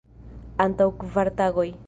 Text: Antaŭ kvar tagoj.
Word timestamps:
Antaŭ 0.65 0.89
kvar 1.05 1.33
tagoj. 1.43 1.73